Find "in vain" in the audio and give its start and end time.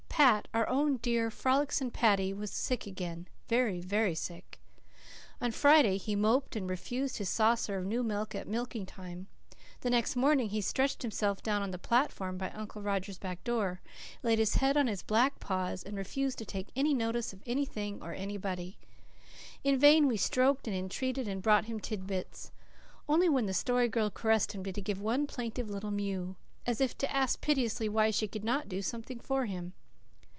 19.63-20.05